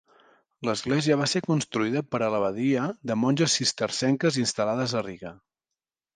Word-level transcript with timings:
L'església 0.69 1.17
va 1.19 1.27
ser 1.33 1.41
construïda 1.47 2.03
per 2.15 2.21
a 2.21 2.31
l'abadia 2.37 2.87
de 3.11 3.19
monges 3.25 3.59
cistercenques 3.61 4.43
instal·lades 4.47 4.99
a 5.03 5.07
Riga. 5.11 5.37